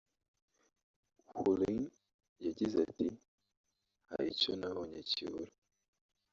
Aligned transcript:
Houlin 1.33 1.79
yagize 2.45 2.75
ati 2.89 3.07
“Hari 4.09 4.25
icyo 4.35 4.51
nabonye 4.59 4.99
kibura 5.09 5.53